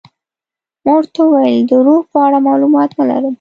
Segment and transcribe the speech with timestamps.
[0.85, 3.29] ما ورته وویل د روح په اړه معلومات نه لرم.